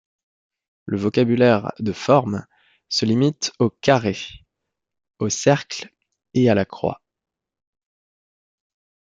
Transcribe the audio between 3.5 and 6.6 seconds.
au carré, au cercle et à